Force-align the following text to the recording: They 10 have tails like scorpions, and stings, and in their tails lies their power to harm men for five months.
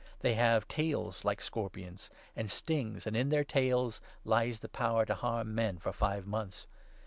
They 0.21 0.33
10 0.33 0.37
have 0.39 0.67
tails 0.67 1.23
like 1.23 1.43
scorpions, 1.43 2.09
and 2.35 2.49
stings, 2.49 3.05
and 3.05 3.15
in 3.15 3.29
their 3.29 3.43
tails 3.43 4.01
lies 4.25 4.59
their 4.61 4.67
power 4.67 5.05
to 5.05 5.13
harm 5.13 5.53
men 5.53 5.77
for 5.77 5.93
five 5.93 6.25
months. 6.25 6.65